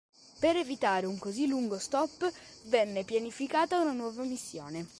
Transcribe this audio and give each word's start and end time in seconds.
Per 0.39 0.55
evitare 0.55 1.05
un 1.05 1.19
così 1.19 1.45
lungo 1.45 1.77
stop 1.77 2.27
venne 2.63 3.03
pianificata 3.03 3.77
una 3.79 3.91
nuova 3.91 4.23
missione. 4.23 4.87